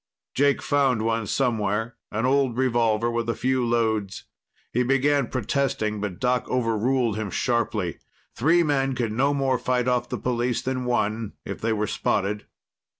Jake 0.33 0.63
found 0.63 1.03
one 1.03 1.27
somewhere, 1.27 1.95
an 2.11 2.25
old 2.25 2.57
revolver 2.57 3.11
with 3.11 3.29
a 3.29 3.35
few 3.35 3.63
loads. 3.63 4.23
He 4.73 4.81
began 4.81 5.27
protesting, 5.27 6.01
but 6.01 6.19
Doc 6.19 6.49
overruled 6.49 7.17
him 7.17 7.29
sharply. 7.29 7.99
Three 8.35 8.63
men 8.63 8.95
could 8.95 9.11
no 9.11 9.31
more 9.31 9.59
fight 9.59 9.87
off 9.87 10.09
the 10.09 10.17
police 10.17 10.63
than 10.63 10.85
one, 10.85 11.33
if 11.45 11.61
they 11.61 11.71
were 11.71 11.85
spotted. 11.85 12.47